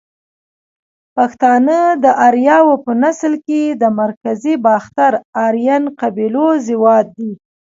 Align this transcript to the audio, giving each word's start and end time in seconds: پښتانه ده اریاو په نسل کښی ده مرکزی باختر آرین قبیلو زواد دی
پښتانه 1.15 1.79
ده 2.03 2.11
اریاو 2.27 2.71
په 2.83 2.91
نسل 3.03 3.33
کښی 3.45 3.63
ده 3.81 3.87
مرکزی 4.01 4.55
باختر 4.65 5.11
آرین 5.45 5.83
قبیلو 5.99 6.47
زواد 6.67 7.05
دی 7.17 7.31